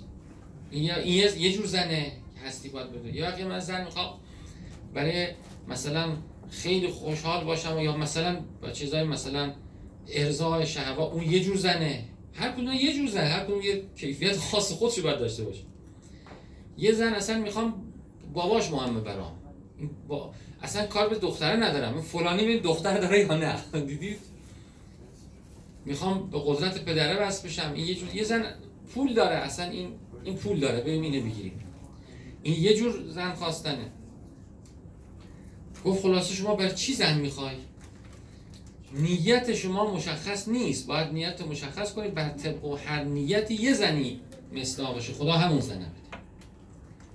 این 0.71 0.83
یه- 1.05 1.51
جور 1.51 1.65
زنه 1.65 2.11
هستی 2.45 2.69
باید 2.69 2.91
بده. 2.91 3.15
یه 3.15 3.23
وقتی 3.27 3.43
من 3.43 3.59
زن 3.59 3.83
می‌خوام 3.85 4.19
برای 4.93 5.27
مثلا 5.67 6.09
خیلی 6.49 6.87
خوشحال 6.87 7.43
باشم 7.45 7.79
یا 7.79 7.97
مثلا 7.97 8.39
با 8.61 8.71
چیزای 8.71 9.03
مثلا 9.03 9.53
ارضای 10.13 10.65
شهوا 10.65 11.03
اون 11.05 11.23
یه 11.23 11.39
جور 11.39 11.57
زنه. 11.57 12.03
هر 12.33 12.51
کدوم 12.51 12.71
یه 12.73 12.93
جور 12.93 13.07
زن. 13.07 13.27
هر 13.27 13.43
کدوم 13.45 13.61
یه 13.61 13.83
کیفیت 13.95 14.37
خاص 14.37 14.71
خودش 14.71 14.99
باید 14.99 15.19
داشته 15.19 15.43
باشه. 15.43 15.61
یه 16.81 16.91
زن 16.91 17.13
اصلا 17.13 17.39
می‌خوام 17.39 17.73
باباش 18.33 18.71
مهمه 18.71 18.99
برام. 19.01 19.31
با... 20.07 20.33
اصلا 20.61 20.85
کار 20.85 21.09
به 21.09 21.15
دختره 21.15 21.55
ندارم. 21.55 22.01
فلانی 22.01 22.45
به 22.45 22.59
دختر 22.59 22.97
داره 22.99 23.19
یا 23.19 23.37
نه؟ 23.37 23.55
دیدید 23.87 24.19
می‌خوام 25.85 26.29
به 26.29 26.41
قدرت 26.45 26.85
پدره 26.85 27.19
بس 27.19 27.45
بشم. 27.45 27.71
این 27.75 27.85
یه 27.85 27.95
جور 27.95 28.15
یه 28.15 28.23
زن 28.23 28.45
پول 28.93 29.13
داره. 29.13 29.35
اصلا 29.35 29.69
این 29.69 29.89
این 30.23 30.35
پول 30.35 30.59
داره. 30.59 30.81
بریم 30.81 31.01
اینو 31.01 31.25
بگیریم. 31.25 31.63
این 32.43 32.63
یه 32.63 32.75
جور 32.75 33.03
زن 33.09 33.33
خواستنه. 33.33 33.91
گفت 35.85 36.01
خلاصه 36.01 36.33
شما 36.33 36.55
بر 36.55 36.69
چی 36.69 36.93
زن 36.93 37.19
می‌خوای؟ 37.19 37.55
نیت 38.93 39.53
شما 39.53 39.95
مشخص 39.95 40.47
نیست. 40.47 40.87
باید 40.87 41.13
نیت 41.13 41.41
مشخص 41.41 41.93
کنید 41.93 42.13
بر 42.13 42.29
طبق 42.29 42.79
هر 42.85 43.03
نیتی 43.03 43.53
یه 43.53 43.73
زنی 43.73 44.19
مصداقشه 44.53 45.13
خدا 45.13 45.31
همون 45.31 45.59
زنه 45.59 45.91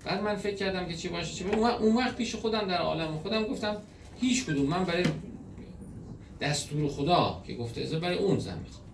بعد 0.06 0.22
من 0.22 0.36
فکر 0.36 0.54
کردم 0.54 0.86
که 0.86 0.94
چی 0.94 1.08
باشه 1.08 1.34
چی 1.34 1.44
باشه. 1.44 1.58
اون 1.58 1.96
وقت- 1.96 2.16
پیش 2.16 2.34
خودم 2.34 2.68
در 2.68 2.78
عالم 2.78 3.18
خودم 3.18 3.44
گفتم 3.44 3.76
هیچ 4.20 4.46
کدوم. 4.46 4.66
من 4.66 4.84
برای 4.84 5.04
دستور 6.40 6.88
خدا 6.88 7.42
که 7.46 7.54
گفته 7.54 7.80
ازا 7.80 7.98
برای 7.98 8.18
اون 8.18 8.38
زن 8.38 8.58
می‌خوام. 8.58 8.86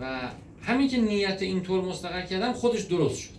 و 0.00 0.30
همین 0.62 0.88
که 0.88 0.96
نیت 0.96 1.42
اینطور 1.42 1.84
مستقر 1.84 2.22
کردم 2.22 2.52
خودش 2.52 2.82
درست 2.82 3.18
شد. 3.18 3.38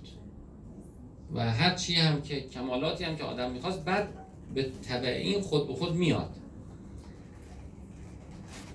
و 1.33 1.51
هر 1.51 1.75
چی 1.75 1.93
هم 1.95 2.21
که 2.21 2.41
کمالاتی 2.41 3.03
هم 3.03 3.15
که 3.15 3.23
آدم 3.23 3.51
می‌خواست 3.51 3.85
بعد 3.85 4.07
به 4.55 4.63
تبع 4.63 5.07
این 5.07 5.41
خود 5.41 5.67
به 5.67 5.73
خود 5.73 5.93
میاد. 5.95 6.35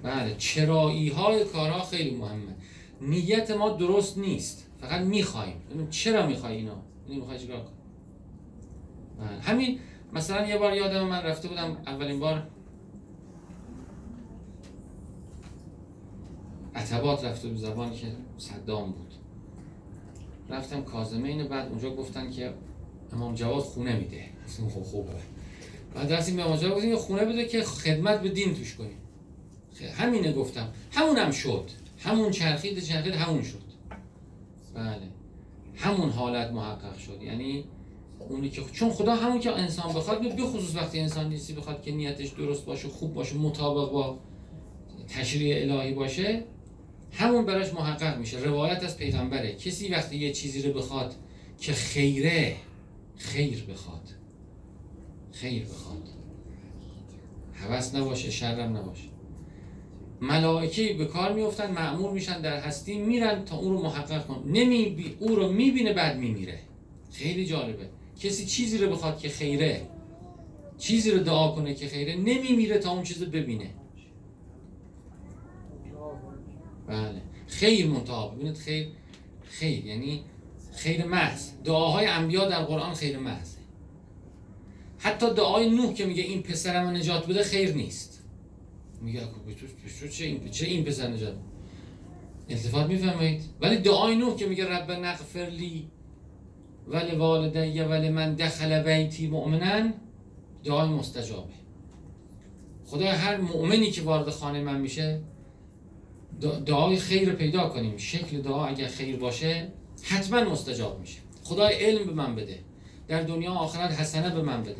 بله 0.02 0.34
چرایی 0.38 1.08
های 1.08 1.44
کارها 1.44 1.84
خیلی 1.84 2.10
مهمه. 2.16 2.54
نیت 3.00 3.50
ما 3.50 3.68
درست 3.70 4.18
نیست. 4.18 4.66
فقط 4.80 5.00
می‌خوایم 5.00 5.88
چرا 5.90 6.26
می‌خوای 6.26 6.56
اینو؟ 6.56 6.74
اینو 7.08 7.20
می‌خوای 7.20 7.38
چیکار. 7.38 7.66
همین 9.42 9.78
مثلا 10.12 10.46
یه 10.46 10.58
بار 10.58 10.74
یادم 10.74 11.06
من 11.06 11.22
رفته 11.22 11.48
بودم 11.48 11.76
اولین 11.86 12.20
بار 12.20 12.46
عتبات 16.74 17.24
رفته 17.24 17.48
بود 17.48 17.56
زبانی 17.56 17.96
که 17.96 18.06
صدام 18.38 18.92
بود. 18.92 19.14
رفتم 20.50 20.82
کازمین 20.82 21.48
بعد 21.48 21.68
اونجا 21.68 21.90
گفتن 21.90 22.30
که 22.30 22.54
امام 23.12 23.34
جواد 23.34 23.62
خونه 23.62 23.96
میده. 23.96 24.24
گفتم 24.46 24.68
خب 24.68 24.82
خوبه. 24.82 25.12
بعد 25.94 26.12
رفتیم 26.12 26.36
به 26.36 26.42
امام 26.44 26.56
جواد 26.56 26.76
گفتیم 26.76 26.96
خونه 26.96 27.24
بده 27.24 27.44
که 27.44 27.62
خدمت 27.62 28.20
به 28.20 28.28
دین 28.28 28.54
توش 28.54 28.74
کنیم. 28.74 28.98
همینه 29.96 30.32
گفتم. 30.32 30.68
همونم 30.92 31.30
شد. 31.30 31.70
همون 31.98 32.30
چرخید 32.30 32.78
چرخید 32.78 33.14
همون 33.14 33.42
شد. 33.42 33.62
بله. 34.74 35.08
همون 35.76 36.10
حالت 36.10 36.50
محقق 36.50 36.98
شد. 36.98 37.22
یعنی 37.22 37.64
اونی 38.18 38.50
که 38.50 38.62
چون 38.72 38.90
خدا 38.90 39.14
همون 39.14 39.40
که 39.40 39.52
انسان 39.52 39.92
بخواد 39.92 40.36
به 40.36 40.42
خصوص 40.42 40.76
وقتی 40.76 41.00
انسان 41.00 41.28
نیستی 41.28 41.52
بخواد 41.52 41.82
که 41.82 41.92
نیتش 41.92 42.28
درست 42.28 42.64
باشه 42.64 42.88
خوب 42.88 43.14
باشه 43.14 43.36
مطابق 43.36 43.92
با 43.92 44.18
تشریع 45.08 45.56
الهی 45.56 45.94
باشه 45.94 46.44
همون 47.12 47.46
براش 47.46 47.74
محقق 47.74 48.18
میشه. 48.18 48.38
روایت 48.38 48.84
از 48.84 48.96
پیغمبره. 48.96 49.54
کسی 49.54 49.88
وقتی 49.88 50.16
یه 50.16 50.32
چیزی 50.32 50.62
رو 50.62 50.72
بخواد 50.72 51.14
که 51.58 51.72
خیره 51.72 52.56
خیر 53.16 53.64
بخواد. 53.64 54.08
خیر 55.32 55.64
بخواد. 55.64 56.08
هوس 57.54 57.94
نباشه 57.94 58.30
شرم 58.30 58.76
نباشه. 58.76 59.08
ملائکه 60.20 60.94
به 60.94 61.04
کار 61.04 61.32
میفتن 61.32 61.70
معمور 61.70 62.12
میشن 62.12 62.40
در 62.40 62.60
هستی 62.60 62.98
میرن 62.98 63.44
تا 63.44 63.56
اون 63.56 63.72
رو 63.72 63.82
محقق 63.82 64.26
کن. 64.26 64.42
نمی 64.46 64.84
بی... 64.84 65.16
او 65.18 65.34
رو 65.34 65.52
می‌بینه 65.52 65.92
بعد 65.92 66.18
میمیره. 66.18 66.58
خیلی 67.12 67.46
جالبه. 67.46 67.88
کسی 68.20 68.46
چیزی 68.46 68.78
رو 68.78 68.90
بخواد 68.90 69.18
که 69.18 69.28
خیره 69.28 69.88
چیزی 70.78 71.10
رو 71.10 71.18
دعا 71.18 71.48
کنه 71.48 71.74
که 71.74 71.88
خیره 71.88 72.16
نمیمیره 72.16 72.78
تا 72.78 72.90
اون 72.90 73.02
چیز 73.02 73.22
رو 73.22 73.30
ببینه. 73.30 73.70
بله. 76.86 77.22
خیر 77.46 77.86
منتها. 77.86 78.28
ببینید 78.28 78.56
خیر 78.56 78.88
خیر 79.42 79.86
یعنی 79.86 80.22
خیر 80.72 81.04
محض. 81.04 81.50
دعاهای 81.64 82.06
انبیا 82.06 82.48
در 82.48 82.62
قرآن 82.62 82.94
خیر 82.94 83.18
محضه 83.18 83.58
حتی 84.98 85.34
دعای 85.34 85.70
نوح 85.70 85.94
که 85.94 86.06
میگه 86.06 86.22
این 86.22 86.42
پسرم 86.42 86.88
نجات 86.88 87.26
بده 87.26 87.42
خیر 87.42 87.74
نیست. 87.74 88.22
میگه 89.02 89.20
تو 90.00 90.08
چه 90.08 90.24
این 90.24 90.50
چه 90.50 90.66
این 90.66 90.84
پسر 90.84 91.08
نجات؟ 91.08 91.36
التفات 92.48 92.86
می‌فهمید 92.86 93.42
ولی 93.60 93.76
دعای 93.76 94.16
نوح 94.16 94.36
که 94.36 94.46
میگه 94.46 94.64
رب 94.64 94.90
نغفر 94.90 95.46
لی 95.46 95.88
ولی 96.88 97.16
والدی 97.16 97.80
ولی 97.80 98.08
من 98.10 98.34
دخل 98.34 98.82
بیتی 98.82 99.26
مؤمنا 99.26 99.90
دعای 100.64 100.88
مستجابه. 100.88 101.52
خدا 102.86 103.06
هر 103.06 103.36
مؤمنی 103.40 103.90
که 103.90 104.02
وارد 104.02 104.30
خانه 104.30 104.60
من 104.62 104.80
میشه 104.80 105.20
دع- 106.42 106.60
دعای 106.66 106.96
خیر 106.96 107.30
پیدا 107.32 107.68
کنیم. 107.68 107.96
شکل 107.96 108.40
دعا 108.40 108.66
اگر 108.66 108.86
خیر 108.88 109.16
باشه 109.16 109.68
حتما 110.02 110.40
مستجاب 110.40 111.00
میشه. 111.00 111.18
خدای 111.42 111.74
علم 111.74 112.06
به 112.06 112.12
من 112.12 112.34
بده. 112.34 112.58
در 113.08 113.22
دنیا 113.22 113.52
آخرت 113.52 114.00
حسنه 114.00 114.34
به 114.34 114.42
من 114.42 114.62
بده. 114.62 114.76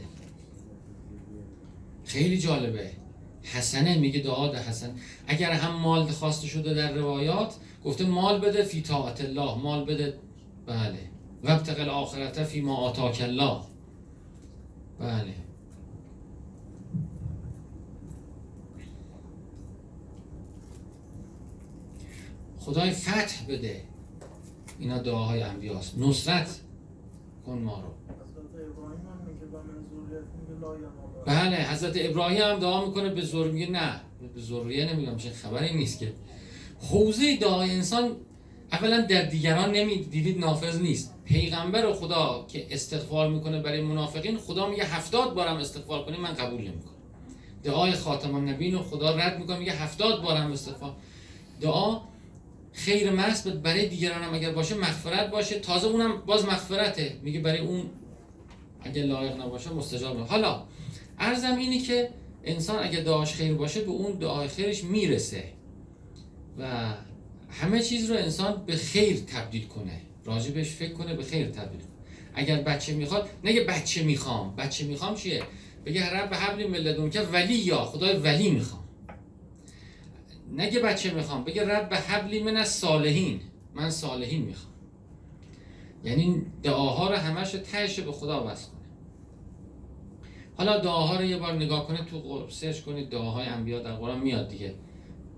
خیلی 2.04 2.38
جالبه. 2.38 2.90
حسنه 3.42 3.98
میگه 3.98 4.20
دعا 4.20 4.48
ده 4.48 4.58
حسن. 4.68 4.90
اگر 5.26 5.50
هم 5.50 5.74
مال 5.80 6.06
خواسته 6.06 6.46
شده 6.46 6.74
در 6.74 6.92
روایات 6.92 7.54
گفته 7.84 8.04
مال 8.06 8.40
بده 8.40 8.62
فی 8.62 8.82
طاعت 8.82 9.20
الله. 9.20 9.54
مال 9.58 9.84
بده 9.84 10.14
بله. 10.66 10.98
و 11.44 11.50
ابتغ 11.50 11.80
الاخرت 11.80 12.44
فی 12.44 12.60
ما 12.60 12.76
آتاک 12.76 13.20
الله. 13.22 13.60
بله. 15.00 15.34
خدای 22.58 22.90
فتح 22.90 23.46
بده. 23.48 23.84
اینا 24.78 24.98
دعاهای 24.98 25.42
انبیاست. 25.42 25.98
نصرت 25.98 26.60
کن 27.46 27.58
ما 27.58 27.80
رو. 27.80 27.88
بله 31.26 31.56
حضرت 31.56 31.92
ابراهیم 31.96 32.42
هم 32.42 32.58
دعا 32.58 32.86
می‌کنه 32.86 33.08
به 33.08 33.20
زور 33.20 33.50
میگه 33.50 33.70
نه. 33.70 34.00
به 34.34 34.40
ذریه 34.40 34.94
نمیگم 34.94 35.16
چه 35.16 35.30
خبری 35.30 35.76
نیست 35.76 35.98
که. 35.98 36.12
حوزه 36.90 37.36
دعای 37.36 37.70
انسان 37.70 38.16
اولا 38.72 39.00
در 39.00 39.22
دیگران 39.22 39.72
نمی 39.72 39.96
دیدید 39.96 40.38
نافذ 40.38 40.80
نیست. 40.80 41.13
پیغمبر 41.24 41.92
خدا 41.92 42.44
که 42.48 42.66
استغفار 42.70 43.28
می‌کنه 43.28 43.62
برای 43.62 43.80
منافقین 43.80 44.38
خدا 44.38 44.68
میگه 44.68 44.84
هفتاد 44.84 45.34
بارم 45.34 45.56
استغفار 45.56 46.04
کنی 46.04 46.16
من 46.16 46.34
قبول 46.34 46.60
نمی‌کنم. 46.60 46.94
دعای 47.62 47.92
خاتم 47.92 48.34
النبیین 48.34 48.74
رو 48.74 48.82
خدا 48.82 49.16
رد 49.16 49.38
می‌کنه 49.38 49.58
میگه 49.58 49.72
هفتاد 49.72 50.22
بارم 50.22 50.52
استغفار. 50.52 50.96
دعا 51.60 52.00
خیر 52.72 53.10
محض 53.10 53.46
برای 53.46 53.88
دیگران 53.88 54.22
هم 54.22 54.34
اگر 54.34 54.52
باشه 54.52 54.74
مغفرت 54.74 55.30
باشه. 55.30 55.58
تازه 55.58 55.86
اونم 55.86 56.22
باز 56.26 56.44
مغفرته. 56.44 57.16
میگه 57.22 57.40
برای 57.40 57.58
اون 57.58 57.90
اگه 58.82 59.02
لایق 59.02 59.40
نباشه 59.40 59.70
مستجاب. 59.70 60.18
حالا 60.18 60.62
ارزم 61.18 61.56
اینه 61.56 61.78
که 61.78 62.10
انسان 62.44 62.84
اگه 62.84 63.00
دعاش 63.00 63.34
خیر 63.34 63.54
باشه 63.54 63.80
به 63.80 63.90
اون 63.90 64.12
دعای 64.12 64.48
خیرش 64.48 64.84
می‌رسه. 64.84 65.44
و 66.58 66.94
همه 67.50 67.82
چیز 67.82 68.10
رو 68.10 68.16
انسان 68.16 68.62
به 68.66 68.76
خیر 68.76 69.16
تبدیل 69.16 69.66
کنه. 69.66 70.00
راجبش 70.24 70.70
فکر 70.70 70.92
کنه 70.92 71.14
به 71.14 71.22
خیر 71.22 71.46
تبدیل 71.46 71.80
اگر 72.34 72.62
بچه 72.62 72.94
می‌خواد 72.94 73.28
نگه 73.44 73.64
بچه 73.64 74.02
می‌خوام. 74.02 74.56
بچه 74.56 74.86
می‌خوام 74.86 75.14
چیه؟ 75.14 75.42
بگه 75.84 76.10
رب 76.10 76.34
حبلی 76.34 76.66
ملدون 76.66 77.10
که 77.10 77.20
ولی 77.20 77.54
یا 77.54 77.84
خدای 77.84 78.16
ولی 78.16 78.50
می‌خوام. 78.50 78.84
نگه 80.52 80.80
بچه 80.80 81.14
می‌خوام 81.14 81.44
بگه 81.44 81.64
رب 81.64 81.94
حبلی 81.94 82.42
من 82.42 82.56
از 82.56 82.68
صالحین 82.68 83.40
من 83.74 83.90
صالحین 83.90 84.42
می‌خوام. 84.42 84.74
یعنی 86.04 86.42
دعاها 86.62 87.10
رو 87.10 87.16
همش 87.16 87.50
تهش 87.50 88.00
به 88.00 88.12
خدا 88.12 88.46
وصل 88.46 88.68
کنه. 88.70 88.80
حالا 90.56 90.78
دعاها 90.78 91.16
رو 91.16 91.24
یه 91.24 91.36
بار 91.36 91.54
نگاه 91.54 91.86
کنه 91.86 92.04
تو 92.04 92.46
سرچ 92.50 92.80
کنید 92.80 93.08
دعاهای 93.08 93.46
انبیا 93.46 93.82
در 93.82 93.92
قرآن 93.92 94.20
میاد 94.20 94.48
دیگه. 94.48 94.74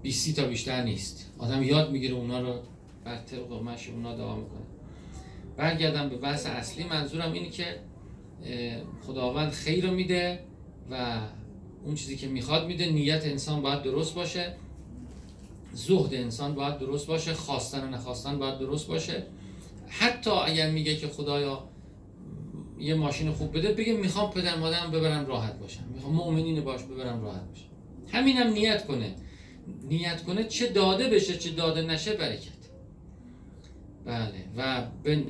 20 0.03 0.37
تا 0.37 0.47
بیشتر 0.47 0.83
نیست. 0.83 1.31
آدم 1.39 1.63
یاد 1.63 1.91
می‌گیره 1.91 2.15
اونا 2.15 2.41
رو 2.41 2.61
بر 3.05 3.17
طبق 3.17 3.53
مشی 3.53 3.91
اونا 3.91 4.17
دعا 4.17 4.37
می‌کنه. 4.37 4.76
برگردم 5.57 6.09
به 6.09 6.17
بحث 6.17 6.47
اصلی. 6.47 6.85
منظورم 6.85 7.33
اینه 7.33 7.51
که 7.51 7.81
خداوند 9.07 9.53
خیر 9.53 9.87
رو 9.87 9.95
میده 9.95 10.39
و 10.91 11.19
اون 11.85 11.95
چیزی 11.95 12.17
که 12.17 12.27
می‌خواد 12.27 12.67
میده. 12.67 12.87
نیت 12.87 13.25
انسان 13.25 13.63
باید 13.63 13.83
درست 13.83 14.15
باشه. 14.15 14.57
زهد 15.73 16.15
انسان 16.15 16.55
باید 16.55 16.79
درست 16.79 17.07
باشه. 17.07 17.35
خواستن 17.35 17.85
و 17.85 17.91
نخواستن 17.91 18.39
باید 18.39 18.59
درست 18.59 18.87
باشه. 18.87 19.27
حتی 19.89 20.31
اگر 20.31 20.71
میگه 20.71 20.97
که 20.97 21.09
خدایا 21.09 21.69
یه 22.79 22.95
ماشین 22.95 23.33
خوب 23.33 23.59
بده 23.59 23.73
بگه 23.73 23.93
می‌خوام 23.93 24.31
پدر 24.31 24.57
مادرم 24.57 24.91
ببرم 24.91 25.27
راحت 25.27 25.59
باشم. 25.59 25.85
می‌خوام 25.95 26.15
مؤمنین 26.15 26.61
باش 26.61 26.83
ببرم 26.83 27.23
راحت 27.23 27.49
باشم. 27.49 27.65
همینم 28.13 28.53
نیت 28.53 28.87
کنه. 28.87 29.15
نیت 29.89 30.23
کنه 30.23 30.45
چه 30.45 30.67
داده 30.67 31.09
بشه 31.09 31.39
چه 31.39 31.51
داده 31.51 31.83
نشه 31.83 32.15
برکت. 32.15 32.56
بله. 34.07 34.45
و 34.57 34.83
به 35.03 35.25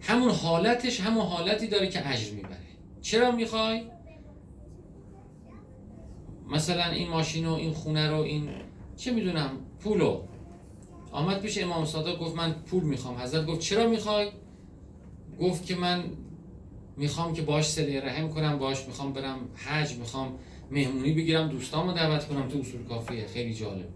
همون 0.00 0.30
حالتش 0.30 1.00
همون 1.00 1.26
حالتی 1.26 1.66
داره 1.66 1.88
که 1.88 2.12
اجر 2.12 2.34
می‌بره. 2.34 2.56
چرا 3.00 3.30
می‌خوای؟ 3.30 3.82
مثلا 6.50 6.84
این 6.90 7.08
ماشین 7.08 7.46
و 7.46 7.52
این 7.52 7.72
خونه 7.72 8.10
رو 8.10 8.20
این 8.20 8.48
چه 8.96 9.12
می‌دونم 9.12 9.50
پولو. 9.80 10.22
آمد 11.12 11.40
پیش 11.40 11.62
امام 11.62 11.84
صادق 11.84 12.18
گفت 12.18 12.36
من 12.36 12.52
پول 12.52 12.84
می‌خوام. 12.84 13.16
حضرت 13.18 13.46
گفت 13.46 13.60
چرا 13.60 13.88
می‌خوای؟ 13.88 14.28
گفت 15.40 15.66
که 15.66 15.76
من 15.76 16.04
می‌خوام 16.96 17.32
که 17.32 17.42
باش 17.42 17.70
سلی 17.70 18.00
رحم 18.00 18.28
کنم 18.28 18.58
باش 18.58 18.86
می‌خوام 18.86 19.12
برم 19.12 19.38
حج 19.54 19.94
می‌خوام 19.94 20.38
مهمونی 20.70 21.12
بگیرم 21.12 21.48
دوستامو 21.48 21.92
دعوت 21.92 22.28
کنم 22.28 22.48
تو 22.48 22.58
اصول 22.58 22.84
کافیه. 22.84 23.26
خیلی 23.26 23.54
جالب. 23.54 23.88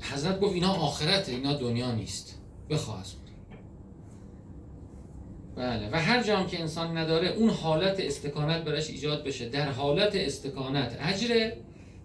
حضرت 0.00 0.40
گفت 0.40 0.54
اینا 0.54 0.72
آخرته 0.72 1.32
اینا 1.32 1.52
دنیا 1.52 1.92
نیست. 1.92 2.38
بخواه 2.70 3.00
از 3.00 3.14
بله 5.56 5.90
و 5.92 5.96
هر 5.96 6.22
جام 6.22 6.46
که 6.46 6.60
انسان 6.60 6.96
نداره 6.96 7.28
اون 7.28 7.50
حالت 7.50 8.00
استکانت 8.00 8.64
براش 8.64 8.90
ایجاد 8.90 9.24
بشه. 9.24 9.48
در 9.48 9.70
حالت 9.70 10.16
استکانت. 10.16 10.96
اجره 11.00 11.56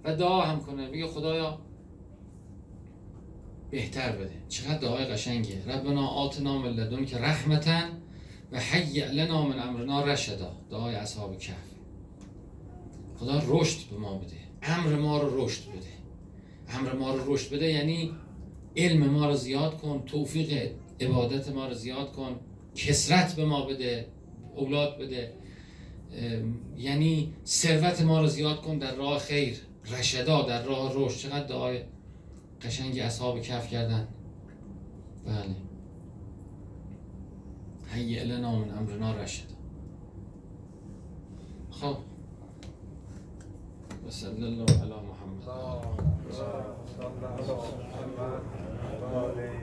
و 0.03 0.15
دعا 0.15 0.41
هم 0.41 0.60
کنه. 0.60 0.89
بگه 0.89 1.08
خدایا 1.08 1.60
بهتر 3.71 4.12
بده. 4.12 4.34
چقدر 4.49 4.77
دعای 4.77 5.06
قشنگه 5.06 5.65
ربنا 5.65 6.08
آتنا 6.08 6.58
من 6.58 6.69
لدنک 6.69 7.13
رحمتا 7.13 7.82
و 8.51 8.60
حیع 8.60 9.12
لنا 9.12 9.45
من 9.45 9.60
امرنا 9.60 10.06
رشدا. 10.06 10.51
دعای 10.69 10.95
اصحاب 10.95 11.38
کهف. 11.38 11.58
خدا 13.19 13.41
رشد 13.47 13.89
به 13.89 13.97
ما 13.97 14.17
بده. 14.17 14.38
امر 14.63 14.95
ما 14.95 15.21
رو 15.21 15.45
رشد 15.45 15.62
بده. 15.69 16.02
امر 16.73 16.93
ما 16.93 17.15
رو 17.15 17.33
رشد 17.33 17.55
بده 17.55 17.71
یعنی 17.71 18.12
علم 18.75 19.09
ما 19.09 19.25
رو 19.25 19.36
زیاد 19.36 19.77
کن 19.77 20.03
توفیق 20.05 20.71
عبادت 20.99 21.49
ما 21.49 21.67
رو 21.67 21.73
زیاد 21.73 22.12
کن 22.12 22.39
کسرت 22.75 23.36
به 23.36 23.45
ما 23.45 23.65
بده 23.65 24.07
اولاد 24.55 24.97
بده. 24.97 25.33
یعنی 26.77 27.33
ثروت 27.45 28.01
ما 28.01 28.21
رو 28.21 28.27
زیاد 28.27 28.62
کن 28.62 28.77
در 28.77 28.95
راه 28.95 29.19
خیر. 29.19 29.57
رشدا 29.91 30.41
در 30.41 30.63
راه 30.63 30.91
رشد. 30.95 31.17
چقدر 31.17 31.47
دعای 31.47 31.81
قشنگی 32.62 33.01
اصحاب 33.01 33.41
کف 33.41 33.69
کردن. 33.71 34.07
بله. 35.25 35.55
هیئ 37.93 38.23
لنا 38.23 38.59
من 38.59 38.77
امرنا 38.77 39.15
رشدا 39.15 39.55
خب. 41.71 41.97
و 44.07 44.12
صلی 44.12 44.43
الله 44.43 44.81
علی 44.81 44.89
محمد. 44.89 46.12
الله 46.33 46.65
الله 46.99 47.61
الله 48.03 48.41
الله 48.93 49.25
الله 49.35 49.62